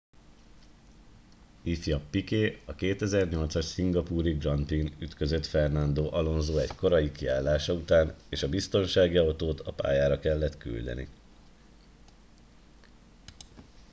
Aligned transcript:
ifj 1.73 1.89
piquet 2.15 2.57
a 2.73 2.75
2008 2.83 3.55
as 3.61 3.65
szingapúri 3.65 4.33
grand 4.37 4.65
prix 4.71 4.83
n 4.85 5.01
ütközött 5.03 5.45
fernando 5.45 6.09
alonso 6.13 6.57
egy 6.57 6.75
korai 6.75 7.11
kiállása 7.11 7.73
után 7.73 8.15
és 8.29 8.43
a 8.43 8.49
biztonsági 8.49 9.17
autót 9.17 9.59
a 9.59 9.71
pályára 9.73 10.19
kellett 10.19 10.57
küldeni 10.57 11.07